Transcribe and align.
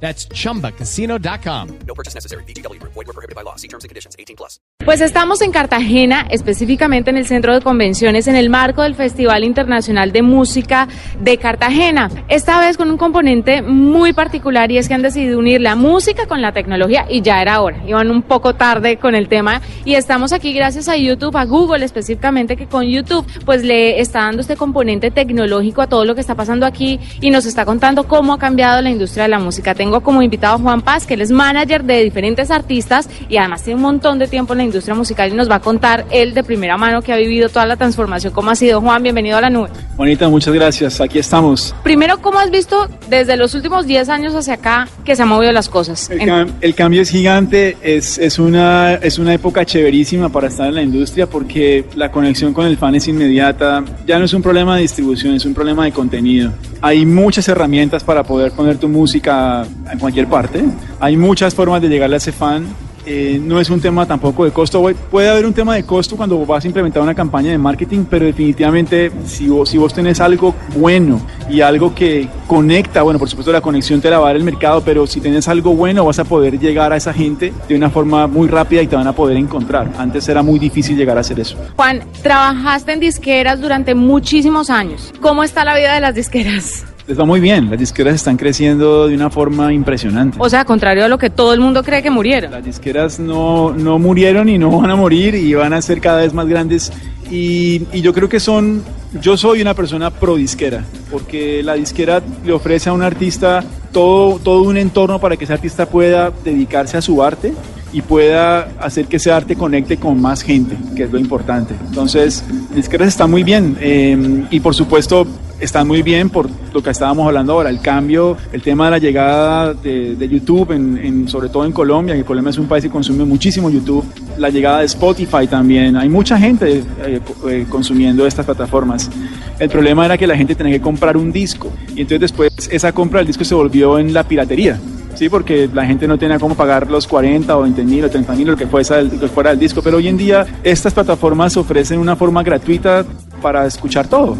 That's 0.00 0.28
chumbacasino.com. 0.28 1.68
No 1.86 1.94
purchase 1.94 2.14
necessary. 2.14 2.44
BGW. 2.44 2.80
Void 2.82 3.06
were 3.06 3.12
prohibited 3.12 3.34
by 3.34 3.42
law. 3.42 3.56
See 3.56 3.68
terms 3.68 3.84
and 3.84 3.88
conditions. 3.88 4.14
18 4.18 4.36
plus. 4.36 4.60
Pues 4.84 5.00
estamos 5.00 5.40
en 5.40 5.50
Cartagena, 5.50 6.28
específicamente 6.30 7.10
en 7.10 7.16
el 7.16 7.26
centro 7.26 7.52
de 7.54 7.60
convenciones, 7.60 8.28
en 8.28 8.36
el 8.36 8.50
marco 8.50 8.82
del 8.82 8.94
Festival 8.94 9.42
Internacional 9.42 10.12
de 10.12 10.22
Música 10.22 10.86
de 11.20 11.38
Cartagena. 11.38 12.08
Esta 12.28 12.60
vez 12.60 12.76
con 12.76 12.90
un 12.90 12.96
componente 12.96 13.62
muy 13.62 14.12
particular 14.12 14.70
y 14.70 14.78
es 14.78 14.86
que 14.86 14.94
han 14.94 15.02
decidido 15.02 15.40
unir 15.40 15.60
la 15.60 15.74
música 15.74 16.26
con 16.26 16.40
la 16.40 16.52
tecnología 16.52 17.06
y 17.08 17.22
ya 17.22 17.42
era 17.42 17.62
hora. 17.62 17.82
Iban 17.84 18.10
un 18.10 18.22
poco 18.22 18.54
tarde 18.54 18.98
con 18.98 19.14
el 19.16 19.28
tema 19.28 19.60
y 19.84 19.94
estamos 19.94 20.32
aquí 20.32 20.52
gracias 20.52 20.88
a 20.88 20.96
YouTube, 20.96 21.36
a 21.36 21.46
Google 21.46 21.84
específicamente, 21.84 22.56
que 22.56 22.66
con 22.66 22.84
YouTube 22.84 23.26
pues 23.44 23.64
le 23.64 24.00
está 24.00 24.20
dando 24.20 24.42
este 24.42 24.56
componente 24.56 25.10
tecnológico 25.10 25.82
a 25.82 25.88
todo 25.88 26.04
lo 26.04 26.14
que 26.14 26.20
está 26.20 26.36
pasando 26.36 26.64
aquí 26.64 27.00
y 27.20 27.30
nos 27.30 27.46
está 27.46 27.64
contando 27.64 28.06
cómo 28.06 28.34
ha 28.34 28.38
cambiado 28.38 28.82
la 28.82 28.90
industria 28.90 29.24
de 29.24 29.30
la 29.30 29.38
música. 29.40 29.74
Tengo 29.86 30.00
como 30.00 30.20
invitado 30.20 30.56
a 30.56 30.58
Juan 30.58 30.80
Paz, 30.82 31.06
que 31.06 31.14
él 31.14 31.20
es 31.20 31.30
manager 31.30 31.84
de 31.84 32.02
diferentes 32.02 32.50
artistas 32.50 33.08
y 33.28 33.36
además 33.36 33.62
tiene 33.62 33.76
un 33.76 33.82
montón 33.82 34.18
de 34.18 34.26
tiempo 34.26 34.52
en 34.52 34.58
la 34.58 34.64
industria 34.64 34.96
musical 34.96 35.30
y 35.32 35.36
nos 35.36 35.48
va 35.48 35.54
a 35.54 35.60
contar 35.60 36.06
él 36.10 36.34
de 36.34 36.42
primera 36.42 36.76
mano 36.76 37.02
que 37.02 37.12
ha 37.12 37.16
vivido 37.16 37.48
toda 37.48 37.66
la 37.66 37.76
transformación. 37.76 38.32
¿Cómo 38.32 38.50
ha 38.50 38.56
sido, 38.56 38.80
Juan? 38.80 39.00
Bienvenido 39.04 39.36
a 39.38 39.42
la 39.42 39.48
nube. 39.48 39.68
Bonita, 39.96 40.28
muchas 40.28 40.52
gracias. 40.52 41.00
Aquí 41.00 41.20
estamos. 41.20 41.72
Primero, 41.84 42.18
¿cómo 42.20 42.40
has 42.40 42.50
visto 42.50 42.88
desde 43.08 43.36
los 43.36 43.54
últimos 43.54 43.86
10 43.86 44.08
años 44.08 44.34
hacia 44.34 44.54
acá 44.54 44.88
que 45.04 45.14
se 45.14 45.22
han 45.22 45.28
movido 45.28 45.52
las 45.52 45.68
cosas? 45.68 46.10
El, 46.10 46.18
cam- 46.18 46.50
el 46.62 46.74
cambio 46.74 47.00
es 47.02 47.08
gigante, 47.10 47.76
es, 47.80 48.18
es, 48.18 48.40
una, 48.40 48.94
es 48.94 49.20
una 49.20 49.34
época 49.34 49.64
chéverísima 49.64 50.30
para 50.30 50.48
estar 50.48 50.66
en 50.66 50.74
la 50.74 50.82
industria 50.82 51.28
porque 51.28 51.84
la 51.94 52.10
conexión 52.10 52.52
con 52.52 52.66
el 52.66 52.76
fan 52.76 52.96
es 52.96 53.06
inmediata. 53.06 53.84
Ya 54.04 54.18
no 54.18 54.24
es 54.24 54.34
un 54.34 54.42
problema 54.42 54.74
de 54.74 54.82
distribución, 54.82 55.34
es 55.34 55.44
un 55.44 55.54
problema 55.54 55.84
de 55.84 55.92
contenido. 55.92 56.50
Hay 56.80 57.06
muchas 57.06 57.48
herramientas 57.48 58.04
para 58.04 58.22
poder 58.22 58.52
poner 58.52 58.78
tu 58.78 58.88
música 58.88 59.66
en 59.90 59.98
cualquier 59.98 60.26
parte. 60.26 60.64
Hay 61.00 61.16
muchas 61.16 61.54
formas 61.54 61.80
de 61.82 61.88
llegarle 61.88 62.16
a 62.16 62.18
ese 62.18 62.32
fan. 62.32 62.66
Eh, 63.08 63.40
no 63.40 63.60
es 63.60 63.70
un 63.70 63.80
tema 63.80 64.04
tampoco 64.04 64.44
de 64.44 64.50
costo. 64.50 64.82
Pu- 64.82 64.94
Puede 65.10 65.28
haber 65.28 65.46
un 65.46 65.54
tema 65.54 65.76
de 65.76 65.84
costo 65.84 66.16
cuando 66.16 66.44
vas 66.44 66.64
a 66.64 66.66
implementar 66.66 67.00
una 67.02 67.14
campaña 67.14 67.52
de 67.52 67.58
marketing, 67.58 68.04
pero 68.10 68.26
definitivamente 68.26 69.12
si 69.26 69.48
vos, 69.48 69.68
si 69.68 69.78
vos 69.78 69.94
tenés 69.94 70.20
algo 70.20 70.54
bueno 70.74 71.20
y 71.48 71.60
algo 71.60 71.94
que 71.94 72.28
conecta, 72.48 73.02
bueno, 73.02 73.18
por 73.20 73.28
supuesto 73.28 73.52
la 73.52 73.60
conexión 73.60 74.00
te 74.00 74.10
la 74.10 74.18
va 74.18 74.26
a 74.26 74.28
dar 74.30 74.36
el 74.36 74.44
mercado, 74.44 74.82
pero 74.84 75.06
si 75.06 75.20
tenés 75.20 75.46
algo 75.46 75.74
bueno 75.74 76.04
vas 76.04 76.18
a 76.18 76.24
poder 76.24 76.58
llegar 76.58 76.92
a 76.92 76.96
esa 76.96 77.12
gente 77.12 77.52
de 77.68 77.76
una 77.76 77.90
forma 77.90 78.26
muy 78.26 78.48
rápida 78.48 78.82
y 78.82 78.88
te 78.88 78.96
van 78.96 79.06
a 79.06 79.12
poder 79.12 79.36
encontrar. 79.36 79.88
Antes 79.98 80.28
era 80.28 80.42
muy 80.42 80.58
difícil 80.58 80.96
llegar 80.96 81.16
a 81.16 81.20
hacer 81.20 81.38
eso. 81.38 81.56
Juan, 81.76 82.02
trabajaste 82.22 82.92
en 82.92 83.00
disqueras 83.00 83.60
durante 83.60 83.94
muchísimos 83.94 84.68
años. 84.68 85.14
¿Cómo 85.20 85.44
está 85.44 85.64
la 85.64 85.76
vida 85.76 85.94
de 85.94 86.00
las 86.00 86.14
disqueras? 86.16 86.84
Les 87.06 87.16
va 87.16 87.24
muy 87.24 87.38
bien, 87.38 87.70
las 87.70 87.78
disqueras 87.78 88.16
están 88.16 88.36
creciendo 88.36 89.06
de 89.06 89.14
una 89.14 89.30
forma 89.30 89.72
impresionante. 89.72 90.38
O 90.40 90.48
sea, 90.48 90.64
contrario 90.64 91.04
a 91.04 91.08
lo 91.08 91.18
que 91.18 91.30
todo 91.30 91.54
el 91.54 91.60
mundo 91.60 91.84
cree 91.84 92.02
que 92.02 92.10
murieron. 92.10 92.50
Las 92.50 92.64
disqueras 92.64 93.20
no, 93.20 93.72
no 93.72 94.00
murieron 94.00 94.48
y 94.48 94.58
no 94.58 94.70
van 94.80 94.90
a 94.90 94.96
morir 94.96 95.36
y 95.36 95.54
van 95.54 95.72
a 95.72 95.80
ser 95.80 96.00
cada 96.00 96.22
vez 96.22 96.34
más 96.34 96.48
grandes. 96.48 96.92
Y, 97.30 97.82
y 97.92 98.00
yo 98.00 98.12
creo 98.12 98.28
que 98.28 98.40
son, 98.40 98.82
yo 99.20 99.36
soy 99.36 99.60
una 99.60 99.74
persona 99.74 100.10
pro 100.10 100.34
disquera, 100.34 100.84
porque 101.10 101.62
la 101.62 101.74
disquera 101.74 102.22
le 102.44 102.52
ofrece 102.52 102.88
a 102.88 102.92
un 102.92 103.02
artista 103.02 103.62
todo, 103.92 104.40
todo 104.40 104.62
un 104.62 104.76
entorno 104.76 105.20
para 105.20 105.36
que 105.36 105.44
ese 105.44 105.52
artista 105.52 105.86
pueda 105.86 106.32
dedicarse 106.44 106.96
a 106.96 107.02
su 107.02 107.22
arte 107.22 107.52
y 107.92 108.02
pueda 108.02 108.68
hacer 108.80 109.06
que 109.06 109.16
ese 109.16 109.30
arte 109.30 109.54
conecte 109.54 109.96
con 109.96 110.20
más 110.20 110.42
gente, 110.42 110.76
que 110.96 111.04
es 111.04 111.12
lo 111.12 111.20
importante. 111.20 111.74
Entonces, 111.88 112.44
disqueras 112.74 113.08
están 113.08 113.30
muy 113.30 113.44
bien 113.44 113.76
eh, 113.80 114.44
y 114.50 114.58
por 114.58 114.74
supuesto 114.74 115.26
están 115.60 115.86
muy 115.86 116.02
bien 116.02 116.28
por 116.30 116.48
lo 116.74 116.82
que 116.82 116.90
estábamos 116.90 117.26
hablando 117.26 117.54
ahora, 117.54 117.70
el 117.70 117.80
cambio, 117.80 118.36
el 118.52 118.60
tema 118.62 118.86
de 118.86 118.90
la 118.92 118.98
llegada 118.98 119.72
de, 119.74 120.14
de 120.16 120.28
YouTube, 120.28 120.72
en, 120.72 120.98
en- 120.98 121.28
sobre 121.28 121.48
todo 121.48 121.64
en 121.64 121.72
Colombia, 121.72 122.14
que 122.14 122.24
Colombia 122.24 122.50
es 122.50 122.58
un 122.58 122.66
país 122.66 122.84
que 122.84 122.90
consume 122.90 123.24
muchísimo 123.24 123.70
YouTube, 123.70 124.04
la 124.38 124.50
llegada 124.50 124.80
de 124.80 124.86
Spotify 124.86 125.46
también, 125.48 125.96
hay 125.96 126.08
mucha 126.08 126.38
gente 126.38 126.82
eh, 127.04 127.20
eh, 127.48 127.66
consumiendo 127.68 128.26
estas 128.26 128.44
plataformas. 128.44 129.10
El 129.58 129.70
problema 129.70 130.04
era 130.04 130.18
que 130.18 130.26
la 130.26 130.36
gente 130.36 130.54
tenía 130.54 130.74
que 130.74 130.80
comprar 130.82 131.16
un 131.16 131.32
disco 131.32 131.70
y 131.94 132.02
entonces 132.02 132.20
después 132.20 132.52
esa 132.70 132.92
compra 132.92 133.20
del 133.20 133.26
disco 133.26 133.44
se 133.44 133.54
volvió 133.54 133.98
en 133.98 134.12
la 134.12 134.24
piratería. 134.24 134.78
Sí, 135.14 135.30
porque 135.30 135.66
la 135.72 135.86
gente 135.86 136.06
no 136.06 136.18
tenía 136.18 136.38
cómo 136.38 136.54
pagar 136.54 136.90
los 136.90 137.06
40 137.06 137.56
o 137.56 137.62
20 137.62 137.84
mil 137.84 138.04
o 138.04 138.10
30 138.10 138.34
mil, 138.34 138.48
lo 138.48 138.56
que 138.56 138.66
fuera, 138.66 138.98
el, 138.98 139.08
que 139.10 139.28
fuera 139.28 139.52
el 139.52 139.58
disco. 139.58 139.80
Pero 139.82 139.96
hoy 139.96 140.08
en 140.08 140.18
día 140.18 140.44
estas 140.62 140.92
plataformas 140.92 141.56
ofrecen 141.56 141.98
una 142.00 142.16
forma 142.16 142.42
gratuita 142.42 143.02
para 143.40 143.64
escuchar 143.64 144.08
todo. 144.08 144.36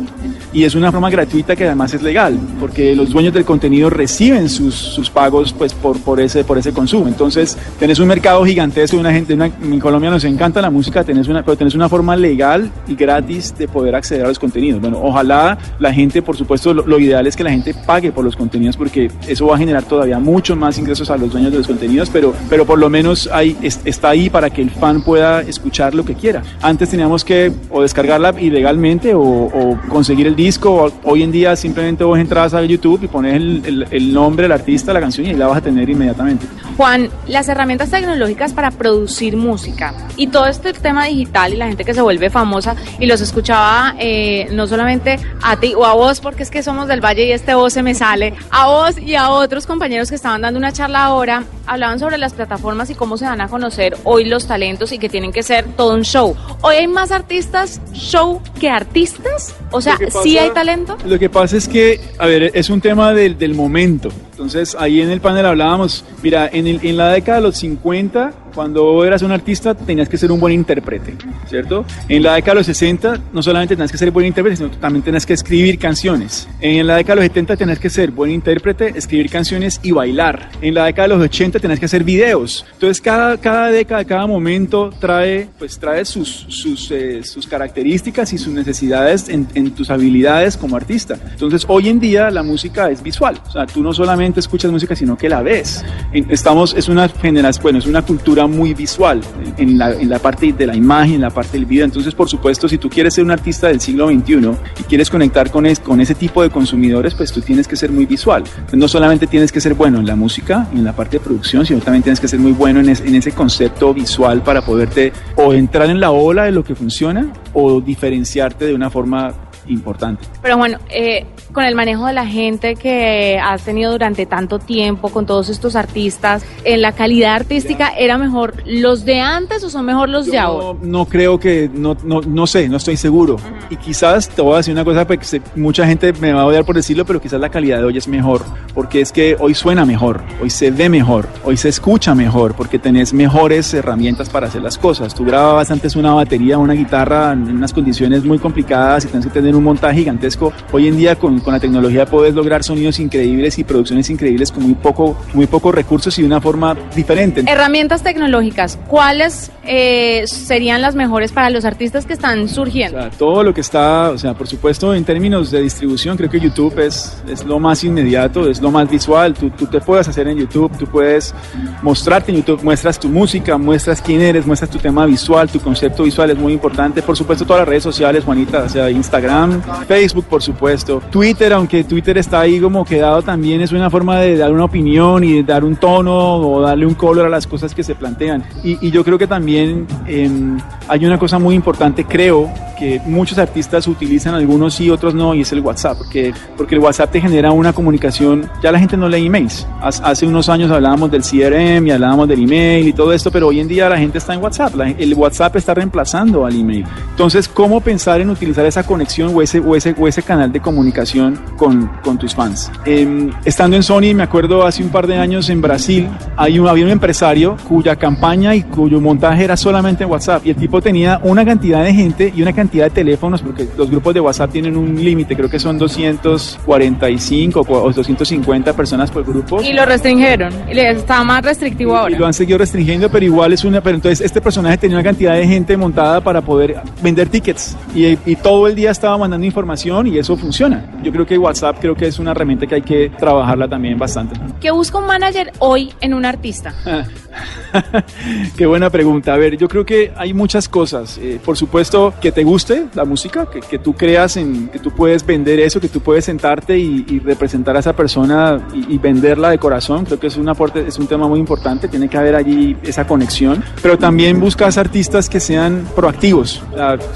Y 0.56 0.64
es 0.64 0.74
una 0.74 0.90
forma 0.90 1.10
gratuita 1.10 1.54
que 1.54 1.64
además 1.66 1.92
es 1.92 2.00
legal, 2.02 2.38
porque 2.58 2.96
los 2.96 3.10
dueños 3.10 3.34
del 3.34 3.44
contenido 3.44 3.90
reciben 3.90 4.48
sus, 4.48 4.74
sus 4.74 5.10
pagos 5.10 5.52
pues, 5.52 5.74
por, 5.74 6.00
por, 6.00 6.18
ese, 6.18 6.44
por 6.44 6.56
ese 6.56 6.72
consumo. 6.72 7.08
Entonces, 7.08 7.58
tenés 7.78 7.98
un 7.98 8.08
mercado 8.08 8.42
gigantesco. 8.42 8.96
Una 8.96 9.12
gente, 9.12 9.34
una- 9.34 9.46
en 9.46 9.78
Colombia 9.78 10.08
nos 10.08 10.24
encanta 10.24 10.62
la 10.62 10.70
música, 10.70 11.04
tenés 11.04 11.28
una, 11.28 11.42
pero 11.44 11.58
tenés 11.58 11.74
una 11.74 11.90
forma 11.90 12.16
legal 12.16 12.70
y 12.88 12.94
gratis 12.94 13.54
de 13.58 13.68
poder 13.68 13.94
acceder 13.94 14.24
a 14.24 14.28
los 14.28 14.38
contenidos. 14.38 14.80
Bueno, 14.80 14.98
ojalá 15.02 15.58
la 15.78 15.92
gente, 15.92 16.22
por 16.22 16.38
supuesto, 16.38 16.72
lo, 16.72 16.86
lo 16.86 16.98
ideal 16.98 17.26
es 17.26 17.36
que 17.36 17.44
la 17.44 17.50
gente 17.50 17.74
pague 17.86 18.10
por 18.10 18.24
los 18.24 18.34
contenidos, 18.34 18.78
porque 18.78 19.10
eso 19.28 19.46
va 19.48 19.56
a 19.56 19.58
generar 19.58 19.82
todavía 19.82 20.18
mucho 20.18 20.56
más 20.56 20.78
ingresos 20.78 21.10
a 21.10 21.18
los 21.18 21.30
dueños 21.32 21.52
de 21.52 21.58
los 21.58 21.66
contenidos, 21.66 22.08
pero, 22.10 22.32
pero 22.48 22.64
por 22.64 22.78
lo 22.78 22.88
menos 22.88 23.28
hay, 23.30 23.54
es- 23.60 23.80
está 23.84 24.08
ahí 24.08 24.30
para 24.30 24.48
que 24.48 24.62
el 24.62 24.70
fan 24.70 25.02
pueda 25.02 25.42
escuchar 25.42 25.94
lo 25.94 26.02
que 26.06 26.14
quiera. 26.14 26.42
Antes 26.62 26.88
teníamos 26.88 27.26
que 27.26 27.52
o 27.68 27.82
descargarla 27.82 28.34
ilegalmente 28.40 29.12
o, 29.14 29.20
o 29.20 29.78
conseguir 29.90 30.26
el 30.26 30.34
disco. 30.46 30.92
Hoy 31.02 31.22
en 31.24 31.32
día 31.32 31.56
simplemente 31.56 32.04
vos 32.04 32.18
entras 32.18 32.54
a 32.54 32.62
YouTube 32.62 33.02
y 33.02 33.08
pones 33.08 33.34
el, 33.34 33.62
el- 33.66 33.86
el 33.90 34.12
nombre 34.14 34.44
del 34.44 34.52
artista, 34.52 34.92
la 34.92 35.00
canción 35.00 35.26
y 35.26 35.32
la 35.34 35.48
vas 35.48 35.58
a 35.58 35.60
tener 35.60 35.88
inmediatamente. 35.90 36.46
Juan, 36.76 37.08
las 37.26 37.48
herramientas 37.48 37.90
tecnológicas 37.90 38.52
para 38.52 38.70
producir 38.70 39.36
música 39.36 39.94
y 40.16 40.28
todo 40.28 40.46
este 40.46 40.72
tema 40.72 41.06
digital 41.06 41.52
y 41.52 41.56
la 41.56 41.66
gente 41.66 41.84
que 41.84 41.94
se 41.94 42.00
vuelve 42.02 42.30
famosa 42.30 42.76
y 43.00 43.06
los 43.06 43.20
escuchaba 43.20 43.94
eh, 43.98 44.46
no 44.52 44.66
solamente 44.66 45.18
a 45.42 45.56
ti 45.58 45.74
o 45.74 45.84
a 45.84 45.94
vos 45.94 46.20
porque 46.20 46.42
es 46.44 46.50
que 46.50 46.62
somos 46.62 46.86
del 46.86 47.00
Valle 47.04 47.26
y 47.26 47.32
este 47.32 47.54
voz 47.54 47.72
se 47.72 47.82
me 47.82 47.94
sale, 47.94 48.34
a 48.50 48.68
vos 48.68 48.98
y 48.98 49.14
a 49.16 49.30
otros 49.30 49.66
compañeros 49.66 50.10
que 50.10 50.14
estaban 50.16 50.42
dando 50.42 50.58
una 50.58 50.70
charla 50.72 51.04
ahora, 51.04 51.44
hablaban 51.66 51.98
sobre 51.98 52.18
las 52.18 52.34
plataformas 52.34 52.90
y 52.90 52.94
cómo 52.94 53.16
se 53.16 53.24
van 53.24 53.40
a 53.40 53.48
conocer 53.48 53.96
hoy 54.04 54.24
los 54.26 54.46
talentos 54.46 54.92
y 54.92 54.98
que 54.98 55.08
tienen 55.08 55.32
que 55.32 55.42
ser 55.42 55.64
todo 55.76 55.94
un 55.94 56.02
show. 56.02 56.36
Hoy 56.62 56.76
hay 56.76 56.86
más 56.88 57.10
artistas 57.10 57.80
show 57.92 58.40
que 58.60 58.68
artistas, 58.70 59.54
o 59.72 59.80
sea, 59.80 59.96
sí 60.30 60.38
hay 60.38 60.50
talento. 60.50 60.96
Lo 61.06 61.18
que 61.18 61.28
pasa 61.28 61.56
es 61.56 61.68
que, 61.68 62.00
a 62.18 62.26
ver, 62.26 62.50
es 62.54 62.70
un 62.70 62.80
tema 62.80 63.12
del, 63.12 63.38
del 63.38 63.54
momento. 63.54 64.10
Entonces, 64.36 64.76
ahí 64.78 65.00
en 65.00 65.10
el 65.10 65.20
panel 65.22 65.46
hablábamos, 65.46 66.04
mira, 66.22 66.50
en, 66.52 66.66
el- 66.66 66.80
en 66.82 66.98
la 66.98 67.08
década 67.10 67.38
de 67.38 67.44
los 67.44 67.56
50, 67.56 68.32
cuando 68.54 69.02
eras 69.04 69.22
un 69.22 69.32
artista, 69.32 69.74
tenías 69.74 70.08
que 70.10 70.16
ser 70.18 70.30
un 70.32 70.38
buen 70.40 70.52
intérprete, 70.52 71.14
¿cierto? 71.48 71.84
En 72.08 72.22
la 72.22 72.34
década 72.34 72.52
de 72.52 72.60
los 72.60 72.66
60, 72.66 73.18
no 73.32 73.42
solamente 73.42 73.76
tenías 73.76 73.90
que 73.92 73.98
ser 73.98 74.10
buen 74.10 74.26
intérprete, 74.26 74.56
sino 74.58 74.70
también 74.70 75.02
tenías 75.02 75.24
que 75.26 75.32
escribir 75.34 75.78
canciones. 75.78 76.48
En 76.60 76.86
la 76.86 76.96
década 76.96 77.14
de 77.16 77.20
los 77.22 77.32
70, 77.32 77.56
tenías 77.56 77.78
que 77.78 77.88
ser 77.90 78.10
buen 78.10 78.30
intérprete, 78.30 78.92
escribir 78.96 79.30
canciones 79.30 79.80
y 79.82 79.92
bailar. 79.92 80.50
En 80.60 80.74
la 80.74 80.84
década 80.84 81.08
de 81.08 81.14
los 81.16 81.24
80, 81.24 81.58
tenías 81.58 81.78
que 81.80 81.86
hacer 81.86 82.04
videos. 82.04 82.64
Entonces, 82.74 83.00
cada, 83.00 83.38
cada 83.38 83.70
década, 83.70 84.04
cada 84.04 84.26
momento 84.26 84.90
trae, 85.00 85.48
pues, 85.58 85.78
trae 85.78 86.04
sus, 86.04 86.46
sus, 86.48 86.90
eh, 86.90 87.22
sus 87.24 87.46
características 87.46 88.32
y 88.34 88.38
sus 88.38 88.52
necesidades 88.54 89.28
en, 89.28 89.46
en 89.54 89.70
tus 89.72 89.90
habilidades 89.90 90.56
como 90.56 90.76
artista. 90.76 91.18
Entonces, 91.32 91.64
hoy 91.68 91.88
en 91.88 92.00
día 92.00 92.30
la 92.30 92.42
música 92.42 92.90
es 92.90 93.02
visual. 93.02 93.38
O 93.48 93.50
sea, 93.50 93.66
tú 93.66 93.82
no 93.82 93.92
solamente 93.92 94.25
escuchas 94.34 94.70
música, 94.70 94.94
sino 94.96 95.16
que 95.16 95.28
la 95.28 95.42
ves. 95.42 95.84
Estamos, 96.28 96.74
es 96.74 96.88
una 96.88 97.08
generación, 97.08 97.62
bueno, 97.62 97.78
es 97.78 97.86
una 97.86 98.02
cultura 98.02 98.46
muy 98.46 98.74
visual 98.74 99.20
en, 99.56 99.78
la, 99.78 99.92
en 99.92 100.08
la 100.08 100.18
parte 100.18 100.52
de 100.52 100.66
la 100.66 100.74
imagen, 100.76 101.14
en 101.16 101.20
la 101.22 101.30
parte 101.30 101.52
del 101.52 101.66
video. 101.66 101.84
Entonces, 101.84 102.14
por 102.14 102.28
supuesto, 102.28 102.68
si 102.68 102.78
tú 102.78 102.88
quieres 102.88 103.14
ser 103.14 103.24
un 103.24 103.30
artista 103.30 103.68
del 103.68 103.80
siglo 103.80 104.08
XXI 104.08 104.50
y 104.80 104.82
quieres 104.88 105.10
conectar 105.10 105.50
con, 105.50 105.66
es- 105.66 105.80
con 105.80 106.00
ese 106.00 106.14
tipo 106.14 106.42
de 106.42 106.50
consumidores, 106.50 107.14
pues 107.14 107.32
tú 107.32 107.40
tienes 107.40 107.66
que 107.68 107.76
ser 107.76 107.90
muy 107.90 108.06
visual. 108.06 108.42
Entonces, 108.46 108.78
no 108.78 108.88
solamente 108.88 109.26
tienes 109.26 109.52
que 109.52 109.60
ser 109.60 109.74
bueno 109.74 109.98
en 109.98 110.06
la 110.06 110.16
música, 110.16 110.68
en 110.72 110.84
la 110.84 110.94
parte 110.94 111.18
de 111.18 111.24
producción, 111.24 111.64
sino 111.66 111.80
también 111.80 112.02
tienes 112.02 112.20
que 112.20 112.28
ser 112.28 112.38
muy 112.40 112.52
bueno 112.52 112.80
en, 112.80 112.88
en 112.88 113.14
ese 113.14 113.32
concepto 113.32 113.92
visual 113.94 114.42
para 114.42 114.62
poderte 114.64 115.12
o 115.36 115.52
entrar 115.52 115.88
en 115.90 116.00
la 116.00 116.10
ola 116.10 116.44
de 116.44 116.52
lo 116.52 116.64
que 116.64 116.74
funciona 116.74 117.26
o 117.52 117.80
diferenciarte 117.80 118.66
de 118.66 118.74
una 118.74 118.90
forma 118.90 119.32
importante. 119.68 120.24
Pero 120.42 120.56
bueno, 120.58 120.78
eh, 120.90 121.26
con 121.52 121.64
el 121.64 121.74
manejo 121.74 122.06
de 122.06 122.12
la 122.12 122.26
gente 122.26 122.74
que 122.76 123.38
has 123.42 123.62
tenido 123.62 123.92
durante 123.92 124.26
tanto 124.26 124.58
tiempo, 124.58 125.08
con 125.08 125.26
todos 125.26 125.48
estos 125.48 125.74
artistas, 125.76 126.44
en 126.64 126.82
la 126.82 126.92
calidad 126.92 127.34
artística, 127.34 127.88
¿era 127.88 128.18
mejor 128.18 128.54
los 128.66 129.04
de 129.04 129.20
antes 129.20 129.64
o 129.64 129.70
son 129.70 129.86
mejor 129.86 130.08
los 130.08 130.26
de 130.26 130.38
ahora? 130.38 130.78
No, 130.82 130.86
no 131.00 131.04
creo 131.06 131.38
que, 131.40 131.70
no, 131.72 131.96
no, 132.04 132.20
no 132.20 132.46
sé, 132.46 132.68
no 132.68 132.76
estoy 132.76 132.96
seguro. 132.96 133.36
Y 133.70 133.76
quizás 133.76 134.28
te 134.28 134.42
voy 134.42 134.54
a 134.54 134.56
decir 134.58 134.72
una 134.72 134.84
cosa, 134.84 135.06
porque 135.06 135.24
sé- 135.24 135.42
mucha 135.56 135.86
gente 135.86 136.12
me 136.14 136.32
va 136.32 136.42
a 136.42 136.46
odiar 136.46 136.64
por 136.64 136.76
decirlo, 136.76 137.04
pero 137.04 137.20
quizás 137.20 137.40
la 137.40 137.48
calidad 137.48 137.78
de 137.78 137.84
hoy 137.84 137.96
es 137.96 138.06
mejor, 138.06 138.42
porque 138.74 139.00
es 139.00 139.10
que 139.12 139.36
hoy 139.40 139.54
suena 139.54 139.84
mejor, 139.84 140.22
hoy 140.42 140.50
se 140.50 140.70
ve 140.70 140.88
mejor, 140.88 141.28
hoy 141.44 141.56
se 141.56 141.68
escucha 141.70 142.14
mejor, 142.14 142.54
porque 142.54 142.78
tenés 142.78 143.12
mejores 143.14 143.72
herramientas 143.74 144.28
para 144.28 144.46
hacer 144.48 144.62
las 144.62 144.76
cosas. 144.78 145.14
Tú 145.14 145.24
grababas 145.24 145.70
antes 145.70 145.96
una 145.96 146.12
batería, 146.14 146.58
una 146.58 146.74
guitarra 146.74 147.32
en 147.32 147.42
unas 147.56 147.72
condiciones 147.72 148.24
muy 148.24 148.38
complicadas 148.38 149.04
y 149.04 149.08
tienes 149.08 149.26
que 149.26 149.32
tener 149.32 149.55
un 149.56 149.64
montaje 149.64 149.98
gigantesco. 149.98 150.52
Hoy 150.72 150.88
en 150.88 150.96
día 150.96 151.16
con, 151.16 151.40
con 151.40 151.52
la 151.52 151.60
tecnología 151.60 152.06
puedes 152.06 152.34
lograr 152.34 152.62
sonidos 152.64 152.98
increíbles 153.00 153.58
y 153.58 153.64
producciones 153.64 154.08
increíbles 154.10 154.52
con 154.52 154.62
muy 154.62 154.74
poco, 154.74 155.16
muy 155.34 155.46
pocos 155.46 155.74
recursos 155.74 156.18
y 156.18 156.22
de 156.22 156.26
una 156.26 156.40
forma 156.40 156.76
diferente. 156.94 157.44
Herramientas 157.46 158.02
tecnológicas, 158.02 158.78
¿cuáles 158.88 159.50
eh, 159.64 160.24
serían 160.26 160.80
las 160.82 160.94
mejores 160.94 161.32
para 161.32 161.50
los 161.50 161.64
artistas 161.64 162.06
que 162.06 162.12
están 162.12 162.44
O 162.44 162.48
surgiendo? 162.48 163.00
sea, 163.00 163.10
todo 163.10 163.42
lo 163.42 163.52
que 163.54 163.60
está, 163.60 164.10
o 164.10 164.18
sea, 164.18 164.34
por 164.34 164.46
supuesto, 164.46 164.94
en 164.94 165.04
términos 165.04 165.50
de 165.50 165.62
distribución, 165.62 166.16
creo 166.16 166.30
que 166.30 166.40
YouTube 166.40 166.78
es, 166.78 167.22
es 167.28 167.44
lo 167.44 167.58
más 167.58 167.82
inmediato, 167.84 168.48
es 168.48 168.60
lo 168.60 168.70
más 168.70 168.88
visual. 168.88 169.34
Tú, 169.34 169.50
tú 169.50 169.66
te 169.66 169.80
puedes 169.80 170.06
hacer 170.08 170.28
en 170.28 170.38
YouTube, 170.38 170.70
tú 170.78 170.86
puedes 170.86 171.34
mostrarte 171.82 172.30
en 172.32 172.38
YouTube, 172.38 172.62
muestras 172.62 172.98
tu 172.98 173.08
música, 173.08 173.56
muestras 173.58 174.00
quién 174.00 174.20
eres, 174.20 174.46
muestras 174.46 174.70
tu 174.70 174.78
tema 174.78 175.06
visual, 175.06 175.48
tu 175.48 175.60
concepto 175.60 176.02
visual 176.04 176.30
es 176.30 176.38
muy 176.38 176.52
importante. 176.52 177.02
Por 177.02 177.16
supuesto, 177.16 177.44
todas 177.44 177.60
las 177.60 177.68
redes 177.68 177.82
sociales, 177.82 178.24
Juanita, 178.24 178.62
o 178.64 178.68
sea, 178.68 178.90
Instagram, 178.90 179.45
Facebook, 179.86 180.24
por 180.26 180.42
supuesto. 180.42 181.02
Twitter, 181.10 181.52
aunque 181.52 181.84
Twitter 181.84 182.18
está 182.18 182.40
ahí 182.40 182.60
como 182.60 182.84
quedado 182.84 183.22
también, 183.22 183.60
es 183.60 183.72
una 183.72 183.90
forma 183.90 184.20
de 184.20 184.36
dar 184.36 184.52
una 184.52 184.64
opinión 184.64 185.24
y 185.24 185.34
de 185.34 185.42
dar 185.42 185.64
un 185.64 185.76
tono 185.76 186.36
o 186.36 186.60
darle 186.60 186.86
un 186.86 186.94
color 186.94 187.26
a 187.26 187.28
las 187.28 187.46
cosas 187.46 187.74
que 187.74 187.82
se 187.82 187.94
plantean. 187.94 188.44
Y, 188.62 188.90
yo 188.90 189.04
creo 189.04 189.18
que 189.18 189.26
también 189.26 189.86
em, 190.06 190.58
hay 190.88 191.04
una 191.04 191.18
cosa 191.18 191.38
muy 191.38 191.54
importante, 191.54 192.04
creo, 192.04 192.50
que 192.78 193.00
muchos 193.06 193.38
artistas 193.38 193.86
utilizan, 193.88 194.34
algunos 194.34 194.74
sí, 194.74 194.90
otros 194.90 195.14
no, 195.14 195.34
y 195.34 195.40
es 195.40 195.52
el 195.52 195.60
WhatsApp, 195.60 195.98
porque, 195.98 196.32
porque 196.56 196.74
el 196.74 196.80
WhatsApp 196.80 197.10
te 197.10 197.20
genera 197.20 197.50
una 197.52 197.72
comunicación, 197.72 198.48
ya 198.62 198.70
la 198.72 198.78
gente 198.78 198.96
no 198.96 199.08
lee 199.08 199.26
emails. 199.26 199.66
Hace 199.80 200.26
unos 200.26 200.48
años 200.48 200.70
hablábamos 200.70 201.10
del 201.10 201.22
CRM 201.22 201.86
y 201.86 201.90
hablábamos 201.90 202.28
del 202.28 202.42
email 202.42 202.88
y 202.88 202.92
todo 202.92 203.12
esto, 203.12 203.30
pero 203.30 203.48
hoy 203.48 203.60
en 203.60 203.68
día 203.68 203.88
la 203.88 203.96
gente 203.98 204.18
está 204.18 204.34
en 204.34 204.42
WhatsApp, 204.42 204.74
la- 204.74 204.90
el 204.90 205.14
WhatsApp 205.14 205.56
está 205.56 205.74
reemplazando 205.74 206.44
al 206.46 206.54
email. 206.54 206.84
Entonces, 207.10 207.48
¿cómo 207.48 207.80
pensar 207.80 208.20
en 208.20 208.30
utilizar 208.30 208.66
esa 208.66 208.82
conexión 208.84 209.32
o 209.34 209.42
ese, 209.42 209.60
o 209.60 209.74
ese, 209.74 209.94
o 209.98 210.06
ese 210.06 210.22
canal 210.22 210.52
de 210.52 210.60
comunicación 210.60 211.38
con, 211.56 211.86
con 212.04 212.18
tus 212.18 212.34
fans? 212.34 212.70
Em, 212.84 213.30
estando 213.44 213.76
en 213.76 213.82
Sony, 213.82 214.14
me 214.14 214.22
acuerdo 214.22 214.64
hace 214.66 214.82
un 214.82 214.90
par 214.90 215.06
de 215.06 215.16
años 215.16 215.48
en 215.50 215.60
Brasil, 215.60 216.08
hay 216.36 216.58
un, 216.58 216.68
había 216.68 216.84
un 216.84 216.90
empresario 216.90 217.56
cuya 217.68 217.96
campaña 217.96 218.54
y 218.54 218.62
cuyo 218.62 219.00
montaje 219.00 219.44
era 219.44 219.56
solamente 219.56 220.04
en 220.04 220.10
WhatsApp 220.10 220.44
y 220.46 220.50
el 220.50 220.56
tipo 220.56 220.80
tenía 220.82 221.20
una 221.22 221.44
cantidad 221.44 221.82
de 221.82 221.94
gente 221.94 222.32
y 222.34 222.42
una 222.42 222.52
cantidad 222.52 222.65
de 222.70 222.90
teléfonos, 222.90 223.42
porque 223.42 223.66
los 223.76 223.90
grupos 223.90 224.14
de 224.14 224.20
WhatsApp 224.20 224.50
tienen 224.52 224.76
un 224.76 224.94
límite, 225.02 225.36
creo 225.36 225.48
que 225.48 225.58
son 225.58 225.78
245 225.78 227.64
o 227.68 227.92
250 227.92 228.72
personas 228.74 229.10
por 229.10 229.24
grupo. 229.24 229.60
Y 229.62 229.72
lo 229.72 229.84
restringieron, 229.84 230.52
y 230.72 230.78
está 230.78 231.24
más 231.24 231.44
restrictivo 231.44 231.92
Y 231.92 231.94
lo 231.94 231.98
ahora. 232.16 232.26
han 232.28 232.34
seguido 232.34 232.58
restringiendo, 232.58 233.10
pero 233.10 233.24
igual 233.24 233.52
es 233.52 233.64
una. 233.64 233.80
Pero 233.80 233.96
entonces 233.96 234.20
este 234.24 234.40
personaje 234.40 234.78
tenía 234.78 234.96
una 234.96 235.04
cantidad 235.04 235.34
de 235.34 235.46
gente 235.46 235.76
montada 235.76 236.20
para 236.20 236.40
poder 236.40 236.76
vender 237.02 237.28
tickets 237.28 237.76
y, 237.94 238.18
y 238.24 238.36
todo 238.36 238.66
el 238.66 238.74
día 238.74 238.90
estaba 238.90 239.16
mandando 239.18 239.46
información 239.46 240.06
y 240.06 240.18
eso 240.18 240.36
funciona. 240.36 240.84
Yo 241.02 241.12
creo 241.12 241.26
que 241.26 241.38
WhatsApp 241.38 241.78
creo 241.80 241.94
que 241.94 242.06
es 242.06 242.18
una 242.18 242.32
herramienta 242.32 242.66
que 242.66 242.76
hay 242.76 242.82
que 242.82 243.10
trabajarla 243.18 243.68
también 243.68 243.98
bastante. 243.98 244.38
¿Qué 244.60 244.70
busca 244.70 244.98
un 244.98 245.06
manager 245.06 245.52
hoy 245.58 245.92
en 246.00 246.14
un 246.14 246.24
artista? 246.24 246.74
Qué 248.56 248.66
buena 248.66 248.90
pregunta. 248.90 249.34
A 249.34 249.36
ver, 249.36 249.56
yo 249.56 249.68
creo 249.68 249.84
que 249.84 250.12
hay 250.16 250.32
muchas 250.32 250.68
cosas. 250.68 251.18
Eh, 251.18 251.38
por 251.44 251.56
supuesto, 251.56 252.14
que 252.20 252.32
te 252.32 252.44
guste 252.56 252.86
la 252.94 253.04
música, 253.04 253.44
que, 253.52 253.60
que 253.60 253.78
tú 253.78 253.92
creas 253.92 254.38
en 254.38 254.68
que 254.68 254.78
tú 254.78 254.90
puedes 254.90 255.26
vender 255.26 255.60
eso, 255.60 255.78
que 255.78 255.88
tú 255.88 256.00
puedes 256.00 256.24
sentarte 256.24 256.78
y, 256.78 257.04
y 257.06 257.18
representar 257.18 257.76
a 257.76 257.80
esa 257.80 257.92
persona 257.94 258.66
y, 258.72 258.94
y 258.94 258.96
venderla 258.96 259.50
de 259.50 259.58
corazón. 259.58 260.06
Creo 260.06 260.18
que 260.18 260.28
es 260.28 260.38
un 260.38 260.48
aporte, 260.48 260.82
es 260.88 260.98
un 260.98 261.06
tema 261.06 261.28
muy 261.28 261.38
importante. 261.38 261.86
Tiene 261.86 262.08
que 262.08 262.16
haber 262.16 262.34
allí 262.34 262.74
esa 262.82 263.06
conexión. 263.06 263.62
Pero 263.82 263.98
también 263.98 264.40
buscas 264.40 264.78
artistas 264.78 265.28
que 265.28 265.38
sean 265.38 265.86
proactivos, 265.94 266.62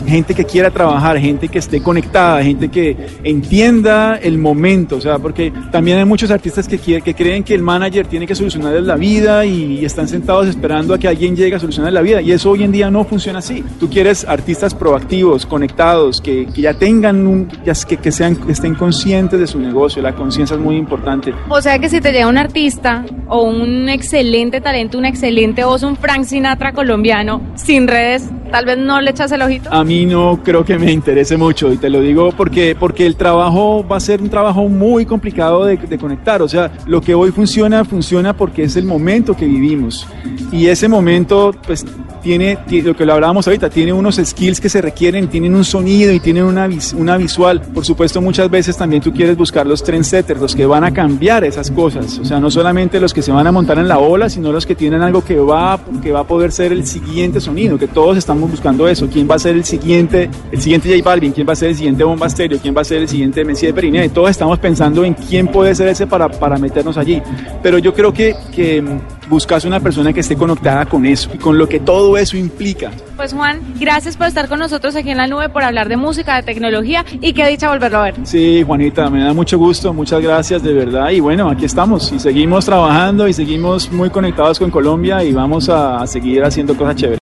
gente 0.07 0.35
que 0.35 0.45
quiera 0.45 0.71
trabajar, 0.71 1.19
gente 1.19 1.49
que 1.49 1.59
esté 1.59 1.83
conectada, 1.83 2.43
gente 2.43 2.69
que 2.69 2.95
entienda 3.25 4.17
el 4.17 4.37
momento. 4.37 4.97
O 4.97 5.01
sea, 5.01 5.19
porque 5.19 5.51
también 5.73 5.97
hay 6.01 6.05
muchos 6.05 6.31
artistas 6.31 6.69
que, 6.69 6.79
quiere- 6.79 7.01
que 7.01 7.15
creen 7.15 7.43
que 7.45 7.55
el 7.55 7.63
manager 7.63 8.07
tiene 8.07 8.27
que 8.27 8.35
solucionarles 8.35 8.85
la 8.85 8.97
vida 8.97 9.47
y 9.47 9.83
están 9.87 10.07
sentados 10.07 10.49
esperando 10.49 10.93
a 10.93 10.99
que 10.99 11.09
alguien 11.09 11.35
llegue 11.35 11.57
a 11.57 11.59
solucionar 11.59 11.95
la 11.95 12.03
vida. 12.03 12.21
Y 12.21 12.31
eso 12.33 12.51
hoy 12.51 12.63
en 12.63 12.73
día 12.73 12.91
no 12.91 13.05
funciona 13.05 13.39
así. 13.39 13.65
Tú 13.81 13.89
quieres 13.89 14.27
artistas 14.29 14.75
proactivos, 14.75 15.30
conectados, 15.47 16.21
que, 16.21 16.47
que 16.47 16.63
ya 16.63 16.75
tengan, 16.75 17.27
un, 17.27 17.47
que, 17.47 17.97
que 17.97 18.13
sean, 18.13 18.37
que 18.37 18.53
estén 18.53 18.75
conscientes 18.75 19.39
de 19.39 19.47
su 19.47 19.59
negocio. 19.59 20.03
La 20.03 20.15
conciencia 20.15 20.57
es 20.57 20.63
muy 20.63 20.77
importante. 20.77 21.33
O 21.49 21.61
sea 21.61 21.79
que 21.79 21.89
si 21.89 22.01
te 22.01 22.13
llega 22.13 22.29
un 22.29 22.39
artista 22.39 23.05
o 23.29 23.43
un 23.43 23.89
excelente 23.89 24.61
talento, 24.61 24.99
una 24.99 25.09
excelente 25.09 25.65
voz, 25.65 25.83
un 25.83 25.97
Frank 25.97 26.25
Sinatra 26.25 26.73
colombiano, 26.73 27.41
sin 27.55 27.87
redes, 27.89 28.29
tal 28.51 28.65
vez 28.65 28.79
no 28.79 29.01
le 29.01 29.11
echas 29.11 29.33
el 29.33 29.43
ojito. 29.43 29.73
A 29.73 29.85
mí 29.85 30.07
no 30.07 30.41
creo 30.43 30.65
que 30.65 30.79
me 30.79 30.93
interese 30.93 31.37
mucho 31.37 31.73
y 31.73 31.77
te 31.77 31.89
lo 31.89 32.01
digo 32.01 32.33
porque, 32.37 32.77
porque 32.79 33.07
el 33.07 33.17
trabajo 33.17 33.87
va 33.87 33.97
a 33.97 34.01
ser 34.01 34.21
un 34.21 34.31
trabajo 34.31 34.69
muy 34.69 35.07
complicado 35.07 35.65
de, 35.65 35.77
de 35.77 35.99
conectar. 35.99 36.43
O 36.43 36.49
sea, 36.49 36.71
lo 36.87 37.01
que 37.01 37.15
hoy 37.15 37.31
funciona, 37.31 37.85
funciona 37.85 38.37
porque 38.37 38.65
es 38.65 38.77
el 38.77 38.85
momento 38.85 39.37
que 39.37 39.47
vivimos. 39.47 40.07
Y 40.53 40.67
ese 40.67 40.89
momento, 40.89 41.53
pues, 41.67 41.85
tiene, 42.23 42.59
ti- 42.67 42.83
lo 42.83 42.95
que 42.97 43.05
lo 43.07 43.15
hablábamos 43.15 43.47
ahorita, 43.47 43.71
tiene 43.71 43.93
unos 43.93 44.17
skills 44.17 44.61
que 44.61 44.69
se 44.69 44.81
requieren, 44.81 45.29
tienen 45.29 45.55
un 45.55 45.65
sonido 45.65 46.13
y 46.13 46.21
tienen 46.21 46.45
una, 46.45 46.67
vis- 46.67 46.93
una 46.93 47.17
visual. 47.17 47.61
Por 47.75 47.85
supuesto, 47.85 48.21
muchas 48.21 48.51
veces 48.51 48.77
también 48.77 49.03
tú 49.03 49.13
quieres 49.13 49.37
buscar 49.37 49.67
los 49.67 49.83
trendsetters, 49.83 50.41
los 50.41 50.55
que 50.55 50.67
van 50.67 50.85
a 50.85 50.93
cambiar 50.93 51.45
esas 51.45 51.71
cosas. 51.71 52.19
O 52.19 52.25
sea, 52.25 52.41
no 52.41 52.51
solamente 52.51 53.01
los 53.01 53.13
que 53.15 53.23
se 53.23 53.33
van 53.33 53.47
a 53.47 53.53
montar 53.53 53.79
en 53.79 53.89
la 53.89 53.99
ola, 53.99 54.29
sino 54.29 54.53
los 54.53 54.67
que 54.67 54.75
tienen 54.75 55.03
algo 55.03 55.23
que 55.25 55.37
va, 55.37 55.79
que 56.03 56.13
va 56.13 56.21
a 56.21 56.25
poder 56.25 56.53
ser 56.53 56.73
el 56.73 56.87
siguiente 56.87 57.41
sonido, 57.41 57.79
que 57.79 57.89
todos 57.89 58.17
estamos 58.17 58.51
buscando 58.51 58.87
eso. 58.89 59.09
¿Quién 59.13 59.29
va 59.31 59.35
a 59.37 59.39
ser 59.39 59.57
el 59.57 59.65
siguiente, 59.65 60.29
el 60.53 60.61
siguiente 60.61 60.89
J 60.91 61.03
Balvin? 61.09 61.33
¿Quién 61.33 61.47
va 61.49 61.53
a 61.53 61.57
ser 61.57 61.71
el 61.71 61.77
siguiente 61.77 62.05
Bomba 62.05 62.29
Stereo? 62.29 62.59
¿Quién 62.61 62.77
va 62.77 62.83
a 62.83 62.85
ser 62.85 62.99
el 62.99 63.09
siguiente 63.09 63.45
Messi 63.45 63.67
de 63.67 63.75
Periné? 63.75 64.09
Todos 64.11 64.31
estamos 64.31 64.59
pensando 64.59 65.05
en 65.05 65.15
quién 65.15 65.49
puede 65.49 65.75
ser 65.75 65.89
ese 65.89 66.07
para, 66.07 66.29
para 66.29 66.59
meternos 66.59 66.97
allí. 66.97 67.21
Pero 67.63 67.79
yo 67.79 67.95
creo 67.95 68.13
que, 68.13 68.35
que 68.55 68.83
buscas 69.31 69.65
una 69.65 69.81
persona 69.81 70.13
que 70.13 70.21
esté 70.21 70.37
conectada 70.37 70.85
con 70.85 71.07
eso 71.07 71.31
y 71.33 71.39
con 71.39 71.57
lo 71.57 71.69
que 71.69 71.81
todo 71.81 72.19
eso 72.19 72.37
implica. 72.37 72.91
Pues 73.17 73.33
Juan, 73.33 73.61
gracias 73.79 74.17
por 74.17 74.27
estar 74.27 74.49
con 74.49 74.59
nosotros 74.59 74.97
aquí 74.97 75.11
en 75.11 75.19
la 75.19 75.27
nube, 75.27 75.49
por 75.49 75.63
hablar 75.63 75.89
de 75.89 75.97
música, 75.97 76.37
de 76.37 76.43
tecnología 76.43 77.05
y 77.21 77.33
qué 77.33 77.47
dicha 77.47 77.71
volverlo 77.71 77.99
a 77.99 78.03
ver. 78.03 78.15
Sí, 78.25 78.63
Juanita, 78.67 79.09
me 79.09 79.23
da 79.23 79.33
mucho 79.33 79.57
gusto, 79.59 79.93
muchas 79.93 80.21
gracias 80.21 80.63
de 80.63 80.73
verdad. 80.73 81.11
Y 81.11 81.21
bueno, 81.21 81.49
aquí 81.49 81.65
estamos 81.65 82.11
y 82.13 82.19
seguimos 82.19 82.65
trabajando 82.65 83.29
y 83.29 83.33
seguimos 83.33 83.91
muy 83.93 84.11
conectados 84.11 84.59
con 84.59 84.71
Colombia 84.71 85.23
y 85.23 85.33
vamos 85.33 85.69
a, 85.69 86.07
seguir 86.07 86.43
haciendo 86.43 86.77
cosas 86.77 86.97
chéveres. 86.97 87.19